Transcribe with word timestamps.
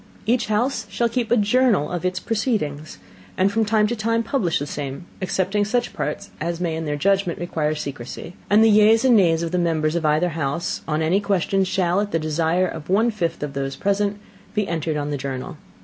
Each 0.25 0.47
house 0.47 0.87
shall 0.89 1.09
keep 1.09 1.29
a 1.29 1.37
Journal 1.37 1.91
of 1.91 2.03
its 2.03 2.19
Proceedings, 2.19 2.97
and 3.37 3.51
from 3.51 3.65
time 3.65 3.85
to 3.85 3.95
time 3.95 4.23
publish 4.23 4.57
the 4.57 4.65
same, 4.65 5.05
excepting 5.21 5.63
such 5.63 5.93
Parts 5.93 6.31
as 6.41 6.59
may 6.59 6.75
in 6.75 6.85
their 6.85 6.95
Judgment 6.95 7.37
require 7.37 7.75
Secrecy; 7.75 8.33
and 8.49 8.63
the 8.63 8.71
Yeas 8.71 9.05
and 9.05 9.15
Nays 9.15 9.43
of 9.43 9.51
the 9.51 9.59
Members 9.59 9.93
of 9.95 10.03
either 10.03 10.29
House 10.29 10.81
on 10.87 11.03
any 11.03 11.19
question 11.21 11.63
shall, 11.63 12.01
at 12.01 12.09
the 12.09 12.17
Desire 12.17 12.67
of 12.67 12.89
one 12.89 13.11
fifth 13.11 13.43
of 13.43 13.53
those 13.53 13.75
Present, 13.75 14.17
be 14.55 14.67
entered 14.67 14.97
on 14.97 15.11
the 15.11 15.17
Journal. 15.17 15.57